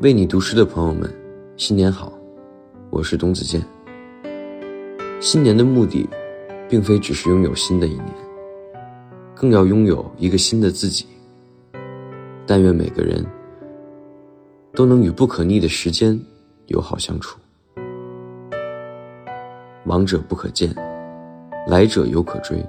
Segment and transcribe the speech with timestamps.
[0.00, 1.12] 为你读诗的朋友们，
[1.56, 2.12] 新年好！
[2.88, 3.60] 我是董子健。
[5.20, 6.08] 新年的目的，
[6.68, 8.14] 并非只是拥有新的一年，
[9.34, 11.04] 更要拥有一个新的自己。
[12.46, 13.26] 但愿每个人
[14.72, 16.16] 都能与不可逆的时间
[16.66, 17.36] 友好相处。
[19.86, 20.72] 往者不可见，
[21.66, 22.64] 来者犹可追。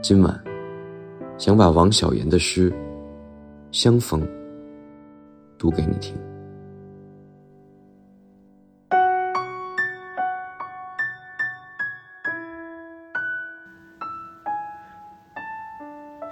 [0.00, 0.42] 今晚，
[1.36, 2.70] 想把王小言的诗
[3.72, 4.22] 《相逢》
[5.62, 6.12] 读给你听。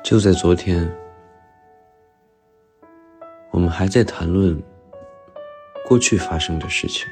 [0.03, 0.93] 就在昨天，
[3.53, 4.61] 我们还在谈论
[5.87, 7.07] 过去发生的事情，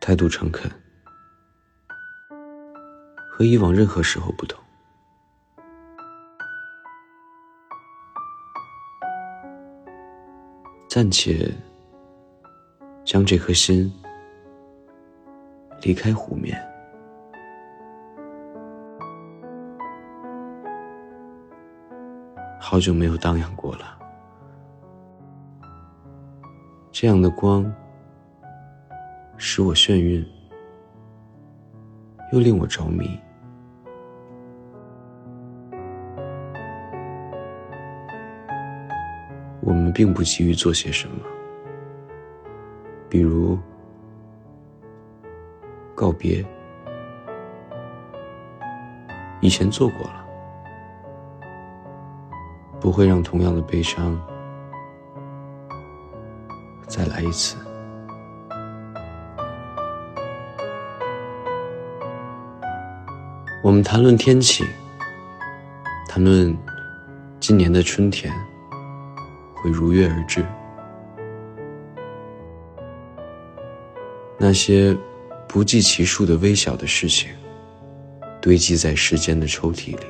[0.00, 0.68] 态度诚恳，
[3.30, 4.65] 和以往任何时候不同。
[10.96, 11.52] 暂且
[13.04, 13.92] 将这颗心
[15.82, 16.58] 离开湖面。
[22.58, 23.98] 好久没有荡漾过了，
[26.90, 27.70] 这样的光
[29.36, 30.26] 使我眩晕，
[32.32, 33.20] 又令我着迷。
[39.66, 41.16] 我们并不急于做些什么，
[43.08, 43.58] 比如
[45.92, 46.46] 告别，
[49.40, 50.24] 以前做过了。
[52.78, 54.16] 不会让同样的悲伤
[56.86, 57.56] 再来一次。
[63.64, 64.64] 我们谈论天气，
[66.08, 66.56] 谈论
[67.40, 68.32] 今年的春天
[69.66, 70.46] 会如约而至。
[74.38, 74.96] 那些
[75.48, 77.30] 不计其数的微小的事情，
[78.40, 80.06] 堆积在时间的抽屉里。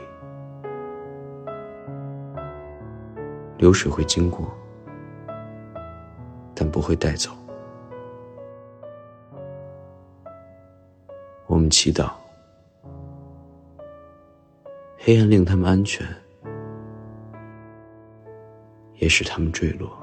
[3.56, 4.46] 流水会经过，
[6.54, 7.30] 但不会带走。
[11.46, 12.10] 我们祈祷，
[14.98, 16.06] 黑暗令他们安全，
[18.96, 19.96] 也使他们坠落。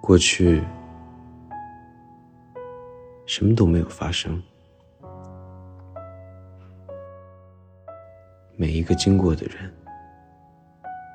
[0.00, 0.62] 过去，
[3.26, 4.42] 什么都没有发生。
[8.56, 9.72] 每一个经过的人。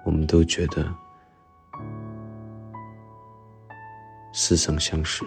[0.06, 0.88] 我们都觉得
[4.32, 5.26] 似曾相识。